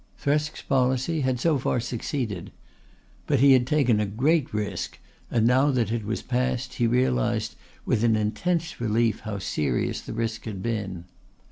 Thresk's 0.19 0.63
policy 0.63 1.21
had 1.21 1.39
so 1.39 1.59
far 1.59 1.79
succeeded. 1.79 2.51
But 3.27 3.39
he 3.39 3.51
had 3.53 3.67
taken 3.67 3.99
a 3.99 4.07
great 4.07 4.51
risk 4.51 4.97
and 5.29 5.45
now 5.45 5.69
that 5.69 5.91
it 5.91 6.05
was 6.05 6.23
past 6.23 6.73
he 6.73 6.87
realised 6.87 7.55
with 7.85 8.03
an 8.03 8.15
intense 8.15 8.81
relief 8.81 9.19
how 9.19 9.37
serious 9.37 10.01
the 10.01 10.13
risk 10.13 10.45
had 10.45 10.63
been. 10.63 11.05